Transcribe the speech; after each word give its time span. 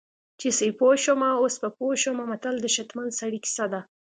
چې 0.39 0.47
سیپو 0.59 0.87
شومه 1.03 1.29
اوس 1.41 1.55
په 1.63 1.69
پوه 1.77 1.93
شومه 2.03 2.23
متل 2.31 2.55
د 2.61 2.65
شتمن 2.75 3.07
سړي 3.19 3.39
کیسه 3.45 3.65
ده 3.73 3.81